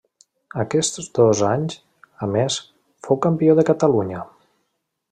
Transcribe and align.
Aquests 0.63 1.09
dos 1.17 1.43
anys, 1.49 1.77
a 2.27 2.31
més, 2.37 2.59
fou 3.09 3.21
Campió 3.29 3.61
de 3.63 3.71
Catalunya. 3.73 4.27